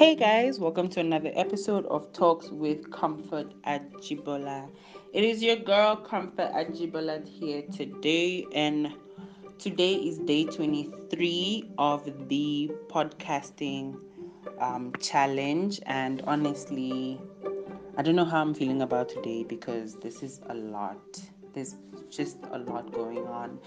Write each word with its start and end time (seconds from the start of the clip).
Hey 0.00 0.14
guys, 0.14 0.58
welcome 0.58 0.88
to 0.88 1.00
another 1.00 1.30
episode 1.34 1.84
of 1.84 2.10
Talks 2.14 2.48
with 2.48 2.90
Comfort 2.90 3.52
Ajibola. 3.64 4.70
It 5.12 5.24
is 5.24 5.42
your 5.42 5.56
girl 5.56 5.94
Comfort 5.94 6.50
Ajibola 6.54 7.28
here 7.28 7.64
today, 7.70 8.46
and 8.54 8.94
today 9.58 9.96
is 9.96 10.16
day 10.20 10.46
23 10.46 11.72
of 11.76 12.10
the 12.30 12.70
podcasting 12.88 14.00
um, 14.58 14.94
challenge. 15.00 15.80
And 15.84 16.22
honestly, 16.22 17.20
I 17.98 18.00
don't 18.00 18.16
know 18.16 18.24
how 18.24 18.40
I'm 18.40 18.54
feeling 18.54 18.80
about 18.80 19.10
today 19.10 19.44
because 19.44 19.96
this 19.96 20.22
is 20.22 20.40
a 20.48 20.54
lot. 20.54 21.20
There's 21.54 21.76
just 22.10 22.38
a 22.52 22.58
lot 22.58 22.92
going 22.92 23.26
on 23.26 23.58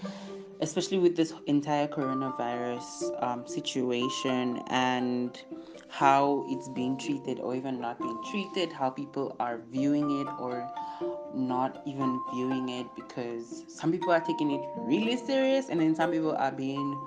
especially 0.60 0.98
with 0.98 1.16
this 1.16 1.32
entire 1.46 1.86
coronavirus 1.86 3.22
um, 3.22 3.46
situation 3.46 4.62
and 4.68 5.42
how 5.88 6.44
it's 6.48 6.68
being 6.68 6.96
treated 6.98 7.38
or 7.40 7.54
even 7.54 7.80
not 7.80 7.98
being 7.98 8.18
treated, 8.30 8.72
how 8.72 8.90
people 8.90 9.36
are 9.38 9.60
viewing 9.70 10.20
it 10.20 10.28
or 10.40 10.68
not 11.34 11.82
even 11.86 12.20
viewing 12.32 12.68
it 12.68 12.86
because 12.96 13.64
some 13.68 13.92
people 13.92 14.10
are 14.10 14.20
taking 14.20 14.50
it 14.52 14.60
really 14.78 15.16
serious 15.16 15.68
and 15.68 15.80
then 15.80 15.94
some 15.94 16.10
people 16.10 16.34
are 16.36 16.52
being 16.52 16.98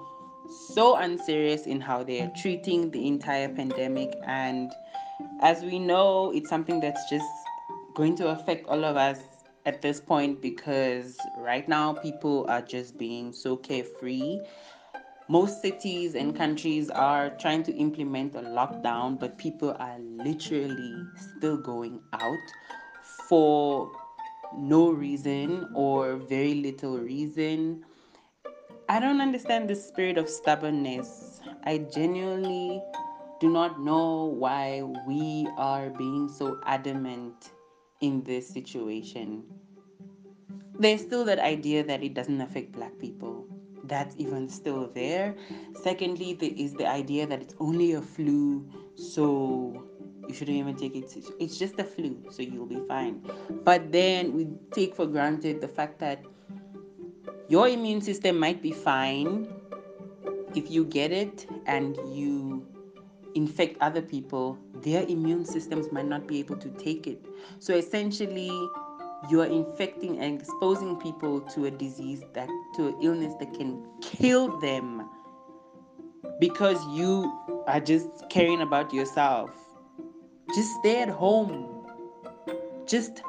so 0.74 0.96
unserious 0.96 1.66
in 1.66 1.82
how 1.82 2.04
they 2.04 2.22
are 2.22 2.32
treating 2.38 2.92
the 2.92 3.08
entire 3.08 3.50
pandemic. 3.50 4.14
And 4.26 4.72
as 5.42 5.64
we 5.64 5.80
know 5.80 6.32
it's 6.34 6.50
something 6.50 6.80
that's 6.80 7.10
just 7.10 7.26
going 7.96 8.16
to 8.18 8.28
affect 8.28 8.68
all 8.68 8.86
of 8.86 8.96
us 8.96 9.20
at 9.68 9.82
this 9.82 10.00
point 10.00 10.42
because 10.42 11.18
right 11.38 11.68
now 11.68 11.92
people 11.92 12.46
are 12.48 12.62
just 12.62 12.98
being 12.98 13.34
so 13.34 13.58
carefree. 13.58 14.40
Most 15.28 15.62
cities 15.62 16.16
and 16.16 16.34
countries 16.34 16.90
are 16.90 17.32
trying 17.32 17.64
to 17.64 17.74
implement 17.74 18.34
a 18.34 18.42
lockdown, 18.42 19.20
but 19.20 19.38
people 19.38 19.76
are 19.78 20.00
literally 20.00 20.96
still 21.18 21.58
going 21.58 22.00
out 22.14 22.48
for 23.28 23.92
no 24.58 24.90
reason 24.90 25.70
or 25.76 26.16
very 26.16 26.54
little 26.54 26.98
reason. 26.98 27.84
I 28.88 29.02
don't 29.02 29.20
understand 29.20 29.70
the 29.70 29.76
spirit 29.76 30.18
of 30.18 30.30
stubbornness. 30.30 31.42
I 31.66 31.80
genuinely 31.80 32.82
do 33.42 33.50
not 33.50 33.82
know 33.82 34.34
why 34.40 34.82
we 35.06 35.46
are 35.58 35.90
being 35.90 36.30
so 36.30 36.58
adamant 36.64 37.52
in 38.02 38.24
this 38.24 38.48
situation. 38.48 39.44
There's 40.80 41.02
still 41.02 41.26
that 41.26 41.40
idea 41.40 41.84
that 41.84 42.04
it 42.04 42.14
doesn't 42.14 42.40
affect 42.42 42.72
black 42.72 42.98
people. 43.00 43.46
That's 43.84 44.16
even 44.18 44.50
still 44.50 44.92
there. 44.94 45.36
Secondly, 45.82 46.34
there 46.34 46.52
is 46.56 46.74
the 46.74 46.88
idea 46.88 47.26
that 47.26 47.42
it's 47.42 47.56
only 47.60 47.94
a 47.94 48.02
flu, 48.02 48.70
so 48.96 49.84
you 50.28 50.36
shouldn't 50.36 50.58
even 50.58 50.76
take 50.76 50.96
it. 50.96 51.16
It's 51.40 51.58
just 51.58 51.80
a 51.80 51.84
flu, 51.84 52.22
so 52.30 52.44
you'll 52.44 52.66
be 52.68 52.82
fine. 52.88 53.22
But 53.64 53.92
then 53.92 54.34
we 54.34 54.50
take 54.72 54.94
for 54.94 55.08
granted 55.08 55.62
the 55.62 55.68
fact 55.68 56.00
that 56.00 56.24
your 57.48 57.68
immune 57.68 58.02
system 58.02 58.38
might 58.38 58.62
be 58.62 58.72
fine 58.72 59.48
if 60.54 60.70
you 60.70 60.84
get 60.86 61.12
it 61.12 61.48
and 61.66 61.96
you 62.14 62.66
infect 63.36 63.78
other 63.82 64.02
people, 64.02 64.58
their 64.84 65.04
immune 65.04 65.46
systems 65.46 65.92
might 65.92 66.08
not 66.08 66.28
be 66.28 66.40
able 66.40 66.58
to 66.58 66.70
take 66.72 67.08
it. 67.08 67.26
So 67.60 67.74
essentially, 67.74 68.52
you 69.30 69.42
are 69.42 69.46
infecting 69.46 70.20
and 70.20 70.40
exposing 70.40 70.96
people 70.98 71.42
to 71.42 71.66
a 71.66 71.72
disease 71.72 72.24
that 72.34 72.50
to 72.76 72.90
an 72.90 72.98
illness 73.02 73.34
that 73.40 73.54
can 73.54 73.84
kill 74.02 74.60
them 74.60 75.10
because 76.40 76.78
you 76.96 77.34
are 77.68 77.80
just 77.80 78.08
caring 78.30 78.62
about 78.62 78.94
yourself. 78.94 79.50
Just 80.56 80.72
stay 80.80 81.02
at 81.02 81.10
home. 81.10 81.86
Just 82.86 83.22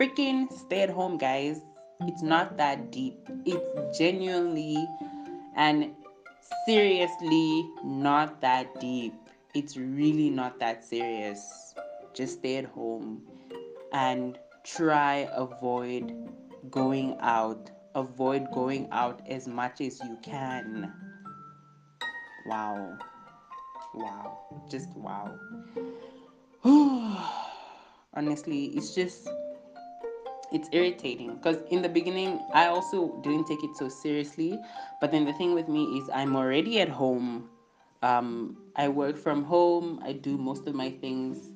freaking 0.00 0.52
stay 0.52 0.82
at 0.82 0.90
home, 0.90 1.18
guys. 1.18 1.60
It's 2.00 2.22
not 2.22 2.56
that 2.56 2.90
deep. 2.90 3.16
It's 3.44 3.98
genuinely 3.98 4.76
and 5.56 5.92
seriously 6.66 7.70
not 7.84 8.40
that 8.40 8.80
deep 8.80 9.14
it's 9.54 9.76
really 9.76 10.30
not 10.30 10.58
that 10.58 10.84
serious. 10.84 11.74
Just 12.12 12.38
stay 12.38 12.56
at 12.56 12.64
home 12.64 13.22
and 13.92 14.38
try 14.64 15.28
avoid 15.32 16.12
going 16.70 17.16
out. 17.20 17.70
Avoid 17.94 18.50
going 18.50 18.88
out 18.90 19.22
as 19.28 19.46
much 19.46 19.80
as 19.80 20.00
you 20.00 20.18
can. 20.22 20.92
Wow. 22.46 22.98
Wow. 23.94 24.38
Just 24.68 24.88
wow. 24.96 25.38
Honestly, 28.14 28.66
it's 28.74 28.94
just 28.94 29.28
it's 30.52 30.68
irritating 30.72 31.36
because 31.36 31.58
in 31.70 31.82
the 31.82 31.88
beginning 31.88 32.40
I 32.52 32.66
also 32.66 33.20
didn't 33.22 33.46
take 33.46 33.62
it 33.62 33.76
so 33.76 33.88
seriously, 33.88 34.58
but 35.00 35.12
then 35.12 35.24
the 35.24 35.32
thing 35.34 35.54
with 35.54 35.68
me 35.68 35.84
is 35.98 36.10
I'm 36.12 36.34
already 36.34 36.80
at 36.80 36.88
home 36.88 37.48
um, 38.02 38.56
I 38.76 38.88
work 38.88 39.16
from 39.16 39.44
home. 39.44 40.00
I 40.02 40.12
do 40.12 40.36
most 40.36 40.66
of 40.66 40.74
my 40.74 40.90
things 40.90 41.50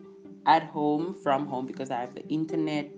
at 0.46 0.62
home 0.64 1.14
from 1.14 1.46
home 1.46 1.66
because 1.66 1.90
I 1.90 2.00
have 2.00 2.14
the 2.14 2.26
internet 2.28 2.88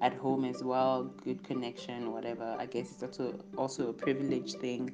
at 0.00 0.14
home 0.14 0.44
as 0.44 0.62
well, 0.62 1.04
good 1.24 1.42
connection, 1.42 2.12
whatever. 2.12 2.56
I 2.58 2.66
guess 2.66 2.92
it's 2.92 3.02
also 3.02 3.38
also 3.56 3.88
a 3.88 3.92
privilege 3.92 4.52
thing, 4.54 4.92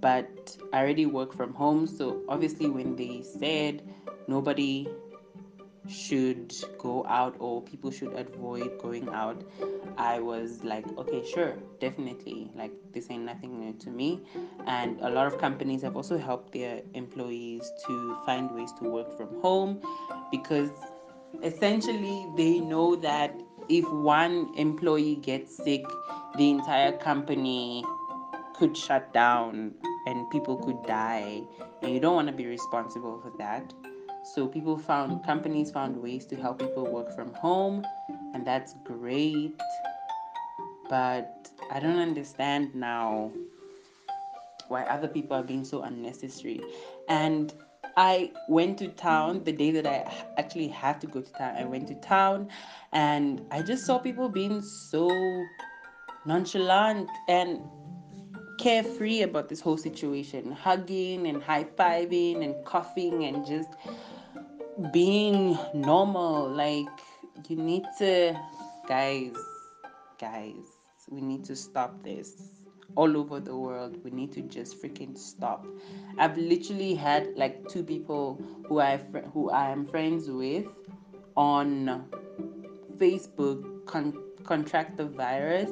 but 0.00 0.56
I 0.72 0.78
already 0.78 1.06
work 1.06 1.34
from 1.34 1.52
home. 1.54 1.86
So 1.86 2.22
obviously, 2.28 2.70
when 2.70 2.94
they 2.96 3.22
said 3.22 3.82
nobody 4.28 4.88
should 5.88 6.54
go 6.78 7.04
out 7.08 7.36
or 7.38 7.62
people 7.62 7.90
should 7.90 8.12
avoid 8.12 8.78
going 8.78 9.08
out, 9.08 9.42
I 9.96 10.20
was 10.20 10.62
like, 10.62 10.86
okay, 10.98 11.24
sure, 11.24 11.54
definitely. 11.80 12.50
Like, 12.54 12.72
this 12.92 13.10
ain't 13.10 13.24
nothing 13.24 13.58
new 13.58 13.72
to 13.80 13.90
me. 13.90 14.22
And 14.66 15.00
a 15.00 15.10
lot 15.10 15.26
of 15.26 15.38
companies 15.38 15.82
have 15.82 15.96
also 15.96 16.18
helped 16.18 16.52
their 16.52 16.82
employees 16.94 17.70
to 17.86 18.16
find 18.24 18.50
ways 18.50 18.72
to 18.80 18.88
work 18.88 19.16
from 19.16 19.40
home 19.40 19.80
because 20.30 20.70
essentially 21.42 22.26
they 22.36 22.60
know 22.60 22.96
that 22.96 23.34
if 23.68 23.88
one 23.90 24.52
employee 24.56 25.16
gets 25.16 25.56
sick, 25.56 25.84
the 26.36 26.50
entire 26.50 26.92
company 26.92 27.84
could 28.54 28.76
shut 28.76 29.12
down 29.12 29.74
and 30.06 30.28
people 30.30 30.56
could 30.56 30.82
die. 30.86 31.42
And 31.82 31.92
you 31.92 32.00
don't 32.00 32.14
want 32.14 32.28
to 32.28 32.34
be 32.34 32.46
responsible 32.46 33.20
for 33.20 33.32
that. 33.38 33.72
So 34.34 34.46
people 34.46 34.76
found 34.76 35.24
companies 35.24 35.70
found 35.70 35.96
ways 36.02 36.26
to 36.26 36.36
help 36.36 36.58
people 36.58 36.84
work 36.84 37.14
from 37.14 37.32
home, 37.34 37.84
and 38.34 38.46
that's 38.46 38.74
great. 38.84 39.54
But 40.88 41.50
I 41.70 41.80
don't 41.80 41.98
understand 41.98 42.74
now 42.74 43.32
why 44.68 44.82
other 44.84 45.08
people 45.08 45.36
are 45.36 45.42
being 45.42 45.64
so 45.64 45.82
unnecessary. 45.82 46.60
And 47.08 47.52
I 47.96 48.30
went 48.48 48.78
to 48.78 48.88
town 48.88 49.44
the 49.44 49.52
day 49.52 49.70
that 49.72 49.86
I 49.86 50.04
actually 50.36 50.68
had 50.68 51.00
to 51.00 51.06
go 51.06 51.20
to 51.20 51.32
town. 51.32 51.56
I 51.56 51.64
went 51.64 51.88
to 51.88 51.94
town 51.94 52.48
and 52.92 53.44
I 53.50 53.62
just 53.62 53.84
saw 53.84 53.98
people 53.98 54.28
being 54.28 54.62
so 54.62 55.08
nonchalant 56.26 57.08
and 57.28 57.60
carefree 58.58 59.22
about 59.22 59.48
this 59.48 59.60
whole 59.60 59.78
situation, 59.78 60.52
hugging 60.52 61.26
and 61.26 61.42
high 61.42 61.64
fiving 61.64 62.44
and 62.44 62.54
coughing 62.64 63.24
and 63.24 63.46
just 63.46 63.68
being 64.92 65.58
normal. 65.74 66.48
Like, 66.48 66.88
you 67.48 67.56
need 67.56 67.84
to, 67.98 68.38
guys, 68.88 69.32
guys, 70.20 70.78
we 71.08 71.20
need 71.20 71.44
to 71.46 71.56
stop 71.56 72.02
this. 72.02 72.50
All 72.94 73.18
over 73.18 73.38
the 73.38 73.54
world, 73.54 74.02
we 74.02 74.10
need 74.10 74.32
to 74.32 74.40
just 74.40 74.82
freaking 74.82 75.16
stop. 75.16 75.66
I've 76.16 76.38
literally 76.38 76.94
had 76.94 77.36
like 77.36 77.68
two 77.68 77.84
people 77.84 78.40
who 78.66 78.80
I 78.80 78.96
who 79.34 79.50
I 79.50 79.68
am 79.68 79.86
friends 79.86 80.30
with 80.30 80.64
on 81.36 82.06
Facebook 82.96 83.84
con- 83.84 84.18
contract 84.44 84.96
the 84.96 85.04
virus, 85.04 85.70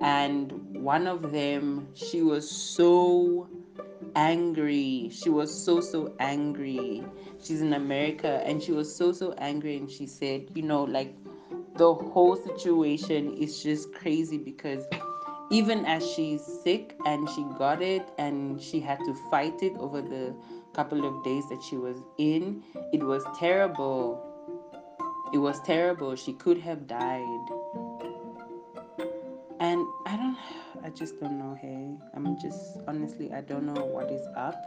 and 0.00 0.50
one 0.74 1.06
of 1.06 1.30
them 1.30 1.86
she 1.94 2.20
was 2.22 2.50
so 2.50 3.48
angry. 4.14 5.10
She 5.12 5.30
was 5.30 5.52
so, 5.64 5.80
so 5.80 6.14
angry. 6.18 7.04
She's 7.42 7.60
in 7.60 7.72
America 7.72 8.42
and 8.44 8.62
she 8.62 8.72
was 8.72 8.94
so, 8.94 9.12
so 9.12 9.32
angry. 9.38 9.76
And 9.76 9.90
she 9.90 10.06
said, 10.06 10.48
you 10.54 10.62
know, 10.62 10.84
like 10.84 11.14
the 11.76 11.94
whole 11.94 12.36
situation 12.36 13.34
is 13.34 13.62
just 13.62 13.92
crazy 13.94 14.38
because 14.38 14.84
even 15.50 15.84
as 15.84 16.08
she's 16.08 16.42
sick 16.62 16.96
and 17.06 17.28
she 17.30 17.44
got 17.58 17.82
it 17.82 18.08
and 18.18 18.60
she 18.60 18.80
had 18.80 18.98
to 19.00 19.14
fight 19.30 19.62
it 19.62 19.72
over 19.78 20.00
the 20.00 20.34
couple 20.72 21.04
of 21.04 21.24
days 21.24 21.48
that 21.48 21.62
she 21.62 21.76
was 21.76 21.96
in, 22.18 22.62
it 22.92 23.02
was 23.02 23.24
terrible. 23.38 24.26
It 25.32 25.38
was 25.38 25.60
terrible. 25.60 26.14
She 26.16 26.32
could 26.34 26.58
have 26.58 26.86
died. 26.86 27.46
And 29.58 29.86
I 30.90 30.92
just 30.92 31.20
don't 31.20 31.38
know, 31.38 31.56
hey. 31.62 31.96
I'm 32.14 32.36
just 32.40 32.78
honestly 32.88 33.32
I 33.32 33.42
don't 33.42 33.64
know 33.64 33.84
what 33.84 34.10
is 34.10 34.26
up. 34.36 34.60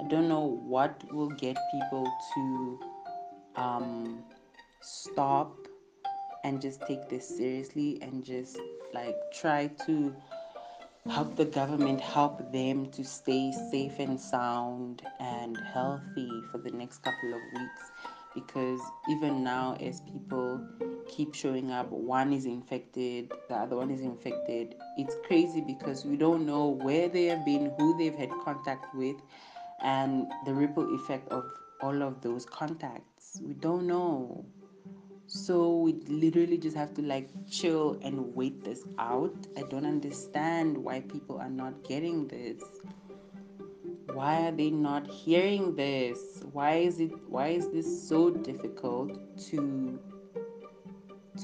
I 0.00 0.08
don't 0.08 0.28
know 0.28 0.58
what 0.66 1.00
will 1.12 1.28
get 1.28 1.56
people 1.70 2.12
to 2.34 2.80
um, 3.54 4.24
stop 4.80 5.54
and 6.42 6.60
just 6.60 6.84
take 6.88 7.08
this 7.08 7.36
seriously 7.36 8.00
and 8.02 8.24
just 8.24 8.58
like 8.92 9.14
try 9.32 9.68
to 9.86 10.12
help 11.08 11.36
the 11.36 11.44
government 11.44 12.00
help 12.00 12.50
them 12.50 12.90
to 12.90 13.04
stay 13.04 13.52
safe 13.70 14.00
and 14.00 14.18
sound 14.18 15.02
and 15.20 15.56
healthy 15.72 16.42
for 16.50 16.58
the 16.58 16.70
next 16.72 16.98
couple 16.98 17.32
of 17.32 17.40
weeks 17.54 17.92
because 18.34 18.80
even 19.08 19.42
now 19.42 19.76
as 19.80 20.00
people 20.00 20.60
keep 21.08 21.34
showing 21.34 21.70
up 21.70 21.90
one 21.90 22.32
is 22.32 22.44
infected 22.44 23.32
the 23.48 23.54
other 23.54 23.76
one 23.76 23.90
is 23.90 24.00
infected 24.00 24.74
it's 25.00 25.16
crazy 25.26 25.60
because 25.60 26.04
we 26.04 26.16
don't 26.16 26.46
know 26.46 26.68
where 26.68 27.08
they 27.08 27.26
have 27.26 27.44
been 27.44 27.72
who 27.78 27.96
they've 27.98 28.14
had 28.14 28.30
contact 28.44 28.94
with 28.94 29.16
and 29.82 30.26
the 30.44 30.52
ripple 30.52 30.94
effect 30.94 31.30
of 31.30 31.44
all 31.80 32.02
of 32.02 32.20
those 32.20 32.44
contacts. 32.44 33.40
We 33.42 33.54
don't 33.54 33.86
know. 33.86 34.44
So 35.26 35.76
we 35.76 35.92
literally 36.08 36.58
just 36.58 36.76
have 36.76 36.92
to 36.94 37.02
like 37.02 37.28
chill 37.48 37.98
and 38.02 38.34
wait 38.34 38.64
this 38.64 38.84
out. 38.98 39.34
I 39.56 39.62
don't 39.62 39.86
understand 39.86 40.76
why 40.76 41.00
people 41.00 41.38
are 41.38 41.48
not 41.48 41.84
getting 41.84 42.26
this. 42.26 42.62
Why 44.12 44.48
are 44.48 44.52
they 44.52 44.70
not 44.70 45.06
hearing 45.06 45.76
this? 45.76 46.42
Why 46.52 46.78
is 46.78 46.98
it 46.98 47.12
why 47.28 47.48
is 47.48 47.68
this 47.70 48.08
so 48.08 48.30
difficult 48.30 49.16
to 49.50 50.00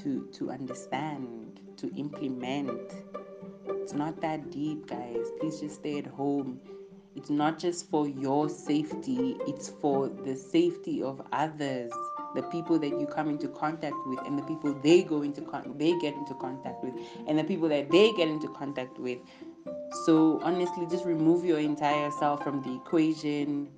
to 0.01 0.27
to 0.33 0.51
understand 0.51 1.61
to 1.77 1.87
implement 1.95 2.91
it's 3.87 3.95
not 3.95 4.19
that 4.19 4.51
deep 4.51 4.85
guys. 4.85 5.31
Please 5.39 5.61
just 5.61 5.75
stay 5.75 5.97
at 5.99 6.07
home. 6.07 6.59
It's 7.15 7.29
not 7.29 7.57
just 7.57 7.89
for 7.89 8.05
your 8.05 8.49
safety 8.49 9.37
it's 9.47 9.69
for 9.79 10.09
the 10.09 10.35
safety 10.35 11.01
of 11.01 11.25
others. 11.31 11.89
The 12.35 12.41
people 12.51 12.77
that 12.79 12.89
you 12.89 13.07
come 13.07 13.29
into 13.29 13.47
contact 13.47 13.95
with 14.05 14.19
and 14.25 14.37
the 14.37 14.43
people 14.43 14.73
they 14.83 15.03
go 15.03 15.21
into 15.21 15.39
con- 15.39 15.73
they 15.77 15.97
get 15.99 16.15
into 16.15 16.33
contact 16.33 16.83
with 16.83 16.95
and 17.27 17.39
the 17.39 17.45
people 17.45 17.69
that 17.69 17.89
they 17.89 18.11
get 18.11 18.27
into 18.27 18.49
contact 18.49 18.99
with. 18.99 19.19
So 20.05 20.41
honestly, 20.43 20.85
just 20.91 21.05
remove 21.05 21.45
your 21.45 21.59
entire 21.59 22.11
self 22.11 22.43
from 22.43 22.61
the 22.63 22.75
equation 22.75 23.69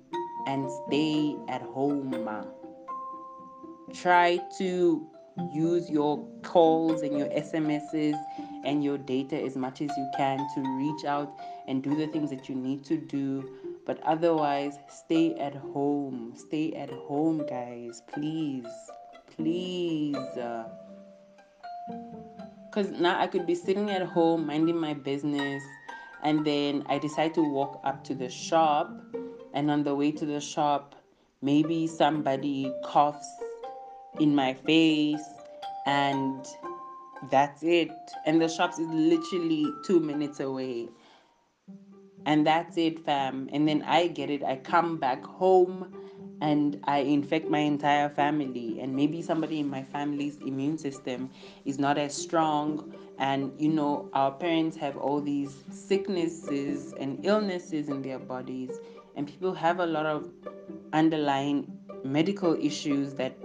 and 0.48 0.68
stay 0.88 1.36
at 1.50 1.62
home. 1.62 2.16
Try 3.94 4.40
to 4.58 5.08
use 5.54 5.88
your 5.88 6.28
calls 6.42 7.04
and 7.04 7.16
your 7.16 7.28
SMSs 7.28 8.20
and 8.66 8.84
your 8.84 8.98
data 8.98 9.42
as 9.42 9.56
much 9.56 9.82
as 9.82 9.90
you 9.98 10.10
can 10.16 10.38
to 10.56 10.62
reach 10.78 11.06
out 11.06 11.32
and 11.68 11.84
do 11.84 11.96
the 11.96 12.08
things 12.08 12.30
that 12.30 12.50
you 12.50 12.56
need 12.56 12.84
to 12.86 12.98
do. 12.98 13.50
But 13.86 14.02
otherwise, 14.04 14.78
stay 14.88 15.36
at 15.36 15.56
home. 15.56 16.34
Stay 16.36 16.74
at 16.74 16.90
home, 16.92 17.46
guys. 17.48 18.02
Please. 18.14 18.66
Please. 19.36 20.16
Because 22.70 22.92
now 23.00 23.20
I 23.20 23.28
could 23.28 23.48
be 23.48 23.56
sitting 23.56 23.90
at 23.90 24.04
home 24.04 24.46
minding 24.46 24.78
my 24.78 24.94
business 24.94 25.64
and 26.24 26.46
then 26.46 26.84
I 26.88 27.00
decide 27.00 27.34
to 27.36 27.42
walk 27.42 27.80
up 27.84 28.04
to 28.06 28.16
the 28.16 28.30
shop, 28.30 28.92
and 29.54 29.72
on 29.72 29.84
the 29.84 29.96
way 29.96 30.12
to 30.12 30.26
the 30.26 30.42
shop, 30.42 30.96
maybe 31.42 31.88
somebody 31.88 32.72
coughs 32.84 33.26
in 34.20 34.36
my 34.36 34.54
face, 34.54 35.24
and 35.86 36.46
that's 37.30 37.64
it. 37.64 37.92
And 38.26 38.42
the 38.42 38.48
shops 38.48 38.80
is 38.80 38.88
literally 38.90 39.68
two 39.86 40.00
minutes 40.00 40.40
away. 40.40 40.90
And 42.26 42.46
that's 42.46 42.78
it, 42.78 43.04
fam. 43.06 43.50
And 43.52 43.68
then 43.68 43.82
I 43.84 44.08
get 44.08 44.30
it. 44.30 44.44
I 44.44 44.58
come 44.58 44.98
back 44.98 45.24
home 45.24 45.94
and 46.42 46.80
I 46.86 47.00
infect 47.00 47.50
my 47.50 47.60
entire 47.60 48.10
family. 48.10 48.80
And 48.80 48.96
maybe 48.96 49.22
somebody 49.22 49.60
in 49.60 49.70
my 49.70 49.84
family's 49.84 50.38
immune 50.38 50.78
system 50.78 51.30
is 51.66 51.80
not 51.80 51.98
as 51.98 52.16
strong. 52.16 52.94
And 53.18 53.52
you 53.60 53.70
know, 53.70 54.10
our 54.14 54.32
parents 54.32 54.78
have 54.78 54.96
all 54.96 55.20
these 55.20 55.64
sicknesses 55.72 56.94
and 57.00 57.20
illnesses 57.26 57.90
in 57.90 58.02
their 58.02 58.18
bodies, 58.18 58.80
and 59.16 59.28
people 59.28 59.54
have 59.54 59.80
a 59.80 59.86
lot 59.86 60.06
of 60.06 60.32
underlying 60.94 61.70
medical 62.06 62.54
issues 62.56 63.14
that 63.16 63.36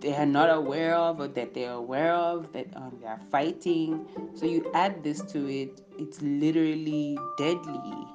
they 0.00 0.14
are 0.14 0.26
not 0.26 0.48
aware 0.50 0.94
of 0.94 1.20
or 1.20 1.28
that 1.28 1.54
they're 1.54 1.72
aware 1.72 2.14
of 2.14 2.52
that 2.52 2.66
um, 2.76 2.96
they 3.00 3.06
are 3.06 3.20
fighting 3.30 4.06
so 4.34 4.46
you 4.46 4.70
add 4.74 5.02
this 5.02 5.20
to 5.22 5.48
it 5.50 5.80
it's 5.98 6.22
literally 6.22 7.18
deadly 7.36 8.06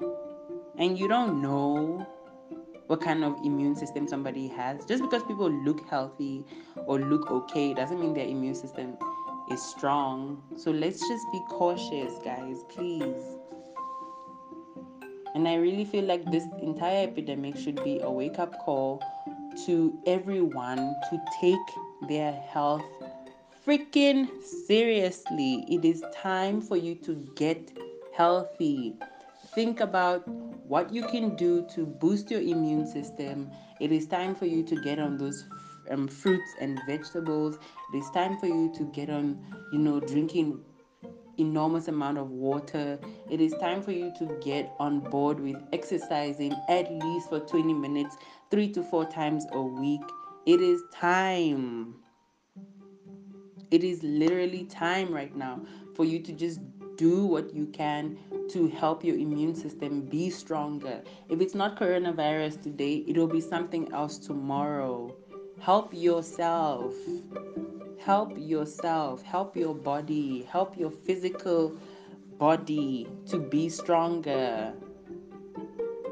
and 0.78 0.98
you 0.98 1.08
don't 1.08 1.42
know 1.42 2.06
what 2.88 3.02
kind 3.02 3.24
of 3.24 3.36
immune 3.44 3.76
system 3.76 4.08
somebody 4.08 4.48
has. 4.48 4.86
Just 4.86 5.04
because 5.04 5.24
people 5.24 5.50
look 5.50 5.88
healthy 5.90 6.46
or 6.86 7.00
look 7.00 7.32
okay 7.32 7.74
doesn't 7.74 8.00
mean 8.00 8.14
their 8.14 8.28
immune 8.28 8.56
system 8.56 8.98
is 9.52 9.62
strong. 9.62 10.42
So 10.58 10.72
let's 10.72 11.00
just 11.08 11.26
be 11.32 11.42
cautious, 11.50 12.14
guys, 12.24 12.64
please. 12.70 13.38
And 15.36 15.48
I 15.48 15.56
really 15.56 15.86
feel 15.86 16.04
like 16.04 16.30
this 16.32 16.44
entire 16.62 17.08
epidemic 17.08 17.58
should 17.58 17.84
be 17.84 18.00
a 18.00 18.10
wake 18.10 18.38
up 18.38 18.60
call 18.60 19.02
to 19.66 19.98
everyone 20.06 20.78
to 21.10 21.20
take 21.42 22.08
their 22.10 22.34
health 22.34 22.84
freaking 23.66 24.28
seriously. 24.68 25.66
It 25.70 25.86
is 25.86 26.04
time 26.14 26.62
for 26.62 26.78
you 26.78 26.96
to 26.96 27.16
get 27.36 27.72
healthy. 28.16 28.96
Think 29.54 29.80
about 29.80 30.28
what 30.68 30.94
you 30.94 31.04
can 31.04 31.36
do 31.36 31.66
to 31.76 31.86
boost 31.86 32.32
your 32.32 32.42
immune 32.42 32.88
system. 32.88 33.50
It 33.80 33.92
is 33.92 34.08
time 34.08 34.36
for 34.36 34.46
you 34.46 34.64
to 34.64 34.82
get 34.82 35.00
on 35.00 35.18
those 35.18 35.46
um, 35.90 36.08
fruits 36.08 36.56
and 36.60 36.80
vegetables. 36.88 37.58
It 37.94 37.98
is 37.98 38.10
time 38.12 38.38
for 38.38 38.48
you 38.48 38.74
to 38.76 38.84
get 38.92 39.10
on, 39.10 39.40
you 39.72 39.80
know, 39.80 40.00
drinking 40.00 40.60
enormous 41.38 41.88
amount 41.88 42.18
of 42.18 42.30
water. 42.30 43.00
It 43.30 43.42
is 43.42 43.54
time 43.60 43.82
for 43.82 43.92
you 43.92 44.12
to 44.20 44.38
get 44.44 44.74
on 44.80 45.00
board 45.00 45.40
with 45.40 45.56
exercising 45.74 46.54
at 46.70 46.92
least 46.92 47.30
for 47.30 47.40
20 47.40 47.74
minutes, 47.74 48.16
three 48.52 48.70
to 48.74 48.84
four 48.84 49.06
times 49.06 49.46
a 49.52 49.62
week. 49.62 50.02
It 50.46 50.62
is 50.62 50.82
time. 50.94 51.96
It 53.72 53.84
is 53.84 54.04
literally 54.04 54.66
time 54.66 55.14
right 55.14 55.36
now 55.36 55.62
for 55.96 56.06
you 56.06 56.20
to 56.20 56.32
just 56.32 56.60
do 56.96 57.26
what 57.26 57.54
you 57.54 57.66
can 57.68 58.18
to 58.50 58.68
help 58.68 59.04
your 59.04 59.16
immune 59.16 59.56
system 59.56 60.02
be 60.02 60.30
stronger. 60.30 61.02
If 61.30 61.42
it's 61.42 61.56
not 61.56 61.80
coronavirus 61.80 62.62
today, 62.62 63.04
it'll 63.08 63.28
be 63.28 63.42
something 63.42 63.92
else 63.92 64.18
tomorrow. 64.18 65.16
Help 65.60 65.94
yourself. 65.94 66.94
Help 68.05 68.33
yourself. 68.38 69.24
Help 69.24 69.55
your 69.55 69.74
body. 69.74 70.45
Help 70.51 70.77
your 70.77 70.91
physical 70.91 71.74
body 72.38 73.07
to 73.27 73.39
be 73.39 73.69
stronger. 73.69 74.74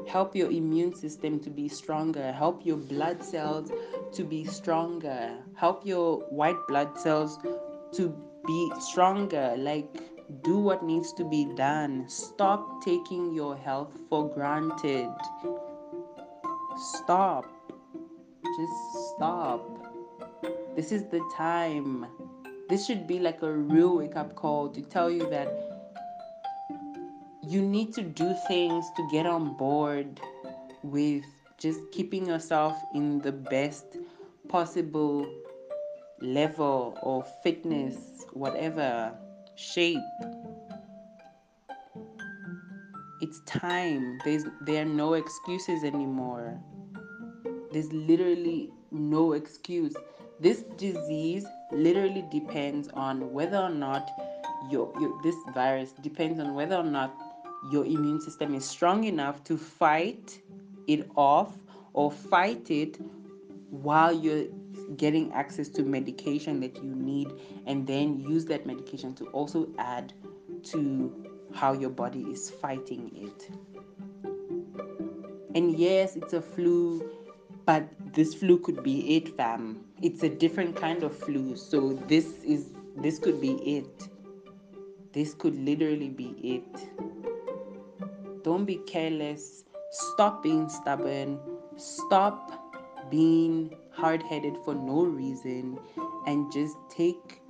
Help 0.08 0.34
your 0.34 0.50
immune 0.50 0.94
system 0.94 1.38
to 1.40 1.50
be 1.50 1.68
stronger. 1.68 2.32
Help 2.32 2.64
your 2.64 2.78
blood 2.78 3.22
cells 3.22 3.70
to 4.14 4.24
be 4.24 4.44
stronger. 4.44 5.36
Help 5.54 5.84
your 5.84 6.20
white 6.30 6.56
blood 6.66 6.98
cells 6.98 7.38
to 7.92 8.08
be 8.46 8.72
stronger. 8.80 9.54
Like, 9.58 10.00
do 10.42 10.58
what 10.58 10.82
needs 10.82 11.12
to 11.14 11.24
be 11.24 11.44
done. 11.56 12.08
Stop 12.08 12.82
taking 12.82 13.34
your 13.34 13.54
health 13.54 13.92
for 14.08 14.32
granted. 14.32 15.10
Stop. 16.76 17.44
Just 18.56 19.12
stop. 19.14 19.81
This 20.74 20.90
is 20.90 21.04
the 21.04 21.20
time. 21.36 22.06
This 22.68 22.86
should 22.86 23.06
be 23.06 23.18
like 23.18 23.42
a 23.42 23.52
real 23.52 23.96
wake 23.96 24.16
up 24.16 24.34
call 24.34 24.70
to 24.70 24.80
tell 24.80 25.10
you 25.10 25.28
that 25.28 25.48
you 27.42 27.60
need 27.60 27.92
to 27.94 28.02
do 28.02 28.34
things 28.48 28.86
to 28.96 29.08
get 29.10 29.26
on 29.26 29.54
board 29.58 30.18
with 30.82 31.24
just 31.58 31.80
keeping 31.92 32.26
yourself 32.26 32.74
in 32.94 33.18
the 33.18 33.32
best 33.32 33.98
possible 34.48 35.26
level 36.22 36.98
or 37.02 37.22
fitness, 37.42 38.24
whatever 38.32 39.12
shape. 39.56 39.98
It's 43.20 43.40
time. 43.46 44.18
There's 44.24 44.44
there 44.62 44.82
are 44.82 44.88
no 44.88 45.14
excuses 45.14 45.84
anymore. 45.84 46.58
There's 47.72 47.92
literally 47.92 48.70
no 48.90 49.32
excuse. 49.32 49.94
This 50.42 50.62
disease 50.76 51.46
literally 51.70 52.24
depends 52.28 52.88
on 52.94 53.32
whether 53.32 53.58
or 53.58 53.70
not 53.70 54.10
your, 54.68 54.92
your 55.00 55.22
this 55.22 55.36
virus 55.54 55.92
depends 55.92 56.40
on 56.40 56.56
whether 56.56 56.74
or 56.74 56.82
not 56.82 57.14
your 57.70 57.84
immune 57.84 58.20
system 58.20 58.52
is 58.56 58.64
strong 58.64 59.04
enough 59.04 59.44
to 59.44 59.56
fight 59.56 60.40
it 60.88 61.08
off 61.16 61.56
or 61.92 62.10
fight 62.10 62.72
it 62.72 62.98
while 63.70 64.12
you're 64.12 64.46
getting 64.96 65.32
access 65.32 65.68
to 65.68 65.84
medication 65.84 66.58
that 66.58 66.74
you 66.76 66.92
need 66.92 67.28
and 67.66 67.86
then 67.86 68.18
use 68.18 68.44
that 68.46 68.66
medication 68.66 69.14
to 69.14 69.26
also 69.26 69.68
add 69.78 70.12
to 70.64 71.24
how 71.54 71.72
your 71.72 71.90
body 71.90 72.22
is 72.22 72.50
fighting 72.50 73.12
it. 73.14 73.48
And 75.54 75.78
yes, 75.78 76.16
it's 76.16 76.32
a 76.32 76.42
flu, 76.42 77.08
but 77.64 77.88
this 78.14 78.34
flu 78.34 78.58
could 78.58 78.82
be 78.82 79.16
it, 79.16 79.36
fam. 79.36 79.84
It's 80.02 80.22
a 80.22 80.28
different 80.28 80.76
kind 80.76 81.02
of 81.02 81.16
flu. 81.16 81.56
So 81.56 81.94
this 82.08 82.26
is 82.44 82.70
this 82.96 83.18
could 83.18 83.40
be 83.40 83.52
it. 83.76 84.08
This 85.12 85.34
could 85.34 85.54
literally 85.54 86.08
be 86.08 86.34
it. 86.42 86.88
Don't 88.42 88.64
be 88.64 88.76
careless. 88.86 89.64
Stop 89.90 90.42
being 90.42 90.68
stubborn. 90.68 91.38
Stop 91.76 92.50
being 93.10 93.74
hard 93.90 94.22
headed 94.22 94.56
for 94.64 94.74
no 94.74 95.04
reason 95.04 95.78
and 96.26 96.50
just 96.50 96.76
take 96.88 97.42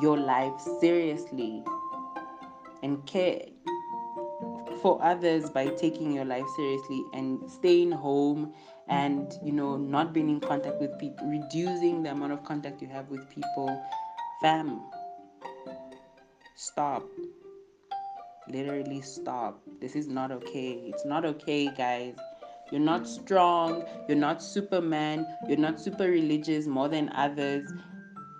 your 0.00 0.16
life 0.16 0.58
seriously 0.80 1.62
and 2.82 3.04
care 3.06 3.42
for 4.80 5.02
others 5.02 5.50
by 5.50 5.66
taking 5.66 6.12
your 6.12 6.24
life 6.24 6.46
seriously 6.56 7.04
and 7.12 7.50
staying 7.50 7.92
home 7.92 8.54
and 8.90 9.38
you 9.44 9.52
know 9.52 9.76
not 9.76 10.12
being 10.12 10.28
in 10.28 10.40
contact 10.40 10.80
with 10.80 10.98
people 10.98 11.26
reducing 11.26 12.02
the 12.02 12.10
amount 12.10 12.32
of 12.32 12.44
contact 12.44 12.82
you 12.82 12.88
have 12.88 13.08
with 13.08 13.28
people. 13.30 13.82
Fam 14.42 14.80
stop. 16.60 17.02
Literally 18.48 19.00
stop. 19.00 19.60
This 19.80 19.94
is 19.94 20.08
not 20.08 20.30
okay. 20.32 20.72
It's 20.86 21.04
not 21.04 21.24
okay 21.24 21.70
guys. 21.74 22.16
You're 22.70 22.80
not 22.80 23.06
strong. 23.06 23.84
You're 24.08 24.18
not 24.18 24.42
superman. 24.42 25.26
You're 25.48 25.58
not 25.58 25.80
super 25.80 26.04
religious 26.04 26.66
more 26.66 26.88
than 26.88 27.08
others. 27.14 27.70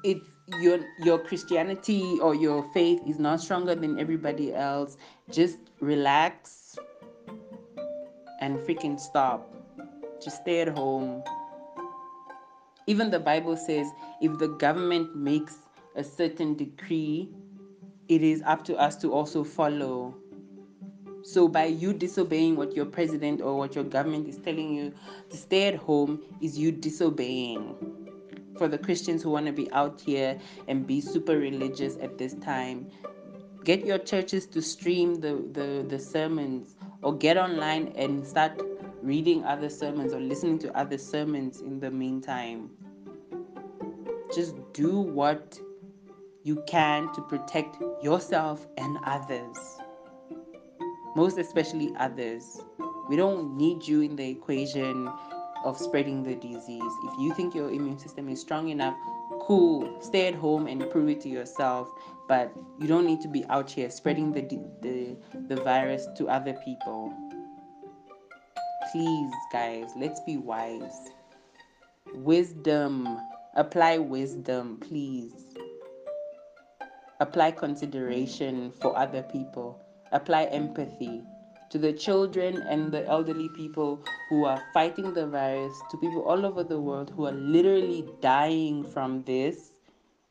It's 0.05 0.27
your 0.61 0.81
your 0.99 1.19
Christianity 1.19 2.19
or 2.21 2.35
your 2.35 2.63
faith 2.75 3.01
is 3.07 3.19
not 3.19 3.41
stronger 3.41 3.75
than 3.75 3.99
everybody 3.99 4.53
else, 4.55 4.97
just 5.31 5.59
relax 5.81 6.77
and 8.41 8.59
freaking 8.59 8.99
stop. 8.99 9.60
Just 10.23 10.43
stay 10.43 10.61
at 10.61 10.69
home. 10.69 11.23
Even 12.87 13.11
the 13.11 13.21
Bible 13.21 13.57
says 13.57 13.91
if 14.21 14.39
the 14.39 14.49
government 14.49 15.17
makes 15.17 15.57
a 15.97 16.05
certain 16.05 16.57
decree, 16.57 17.29
it 18.09 18.23
is 18.23 18.43
up 18.45 18.65
to 18.65 18.77
us 18.77 18.97
to 18.97 19.13
also 19.13 19.45
follow. 19.45 20.15
So, 21.23 21.49
by 21.49 21.67
you 21.67 21.93
disobeying 21.93 22.57
what 22.57 22.75
your 22.75 22.87
president 22.87 23.43
or 23.43 23.57
what 23.57 23.75
your 23.75 23.85
government 23.85 24.27
is 24.27 24.39
telling 24.39 24.75
you 24.75 24.93
to 25.29 25.37
stay 25.37 25.69
at 25.69 25.77
home, 25.77 26.23
is 26.41 26.59
you 26.59 26.73
disobeying 26.73 27.77
for 28.57 28.69
the 28.69 28.79
Christians 28.79 29.23
who 29.23 29.31
want 29.31 29.47
to 29.47 29.53
be 29.53 29.71
out 29.73 30.01
here 30.01 30.39
and 30.69 30.87
be 30.87 31.01
super 31.01 31.39
religious 31.39 31.97
at 32.03 32.19
this 32.19 32.35
time. 32.35 32.91
Get 33.65 33.87
your 33.87 33.99
churches 33.99 34.47
to 34.47 34.61
stream 34.61 35.21
the, 35.21 35.45
the, 35.53 35.87
the 35.89 35.99
sermons 35.99 36.75
or 37.03 37.15
get 37.15 37.37
online 37.37 37.93
and 37.97 38.27
start 38.27 38.61
reading 39.03 39.45
other 39.45 39.69
sermons 39.69 40.13
or 40.13 40.21
listening 40.21 40.59
to 40.61 40.77
other 40.77 40.99
sermons 40.99 41.61
in 41.61 41.81
the 41.81 41.91
meantime. 41.91 42.71
Just 44.35 44.55
do 44.73 45.01
what 45.01 45.59
you 46.45 46.63
can 46.67 47.13
to 47.15 47.21
protect 47.23 47.77
yourself 48.03 48.67
and 48.79 48.99
others. 49.05 49.57
Most 51.17 51.39
especially 51.39 51.93
others. 51.99 52.45
We 53.09 53.17
don't 53.17 53.57
need 53.57 53.87
you 53.87 54.03
in 54.03 54.17
the 54.17 54.29
equation 54.29 55.11
of 55.65 55.77
spreading 55.77 56.23
the 56.23 56.37
disease. 56.37 56.93
If 57.05 57.19
you 57.19 57.35
think 57.35 57.55
your 57.55 57.71
immune 57.71 57.99
system 57.99 58.29
is 58.29 58.41
strong 58.41 58.69
enough, 58.69 58.95
cool, 59.41 60.01
stay 60.01 60.29
at 60.29 60.35
home 60.35 60.67
and 60.67 60.89
prove 60.91 61.09
it 61.09 61.21
to 61.23 61.29
yourself. 61.29 61.89
But 62.29 62.53
you 62.79 62.87
don't 62.87 63.05
need 63.05 63.21
to 63.23 63.29
be 63.29 63.45
out 63.47 63.71
here 63.71 63.91
spreading 63.91 64.33
the 64.33 64.43
the, 64.83 65.17
the 65.49 65.61
virus 65.63 66.07
to 66.17 66.29
other 66.29 66.55
people. 66.65 67.13
Please, 68.93 69.33
guys, 69.53 69.91
let's 69.97 70.21
be 70.21 70.37
wise. 70.37 71.11
Wisdom. 72.15 73.21
Apply 73.55 73.99
wisdom, 73.99 74.79
please. 74.81 75.33
Apply 77.21 77.51
consideration 77.51 78.73
for 78.81 78.97
other 78.97 79.23
people. 79.23 79.81
Apply 80.13 80.45
empathy 80.45 81.23
to 81.71 81.79
the 81.79 81.93
children 81.93 82.63
and 82.63 82.91
the 82.91 83.07
elderly 83.07 83.49
people 83.51 84.05
who 84.29 84.45
are 84.45 84.61
fighting 84.75 85.15
the 85.15 85.27
virus, 85.27 85.73
to 85.91 85.97
people 85.99 86.23
all 86.23 86.45
over 86.45 86.65
the 86.65 86.81
world 86.81 87.13
who 87.15 87.27
are 87.27 87.33
literally 87.33 88.05
dying 88.21 88.83
from 88.83 89.23
this, 89.23 89.71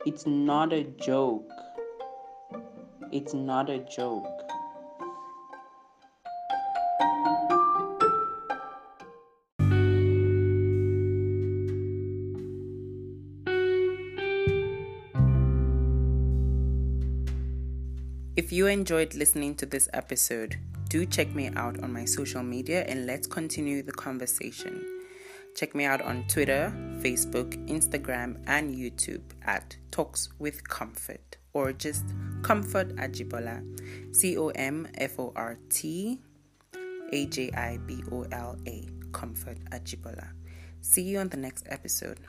it's 0.05 0.25
not 0.27 0.73
a 0.73 0.83
joke. 0.83 1.49
It's 3.11 3.33
not 3.33 3.69
a 3.69 3.79
joke. 3.79 4.48
You 18.59 18.67
enjoyed 18.67 19.13
listening 19.13 19.55
to 19.55 19.65
this 19.65 19.87
episode, 19.93 20.57
do 20.89 21.05
check 21.05 21.33
me 21.33 21.47
out 21.55 21.81
on 21.81 21.93
my 21.93 22.03
social 22.03 22.43
media 22.43 22.83
and 22.89 23.05
let's 23.05 23.25
continue 23.25 23.81
the 23.81 23.93
conversation. 23.93 24.83
Check 25.55 25.73
me 25.73 25.85
out 25.85 26.01
on 26.01 26.25
Twitter, 26.27 26.73
Facebook, 26.99 27.55
Instagram, 27.69 28.43
and 28.47 28.75
YouTube 28.75 29.21
at 29.43 29.77
Talks 29.91 30.27
with 30.39 30.67
Comfort 30.67 31.37
or 31.53 31.71
just 31.71 32.03
Comfort 32.41 32.93
Ajibola. 32.97 33.63
C 34.13 34.37
O 34.37 34.49
M 34.49 34.89
F 34.95 35.17
O 35.19 35.31
R 35.37 35.57
T 35.69 36.19
A 37.13 37.27
J 37.27 37.51
I 37.53 37.77
B 37.77 38.03
O 38.11 38.25
L 38.29 38.57
A. 38.67 38.89
Comfort 39.13 39.59
Ajibola. 39.71 40.27
See 40.81 41.03
you 41.03 41.19
on 41.19 41.29
the 41.29 41.37
next 41.37 41.65
episode. 41.69 42.19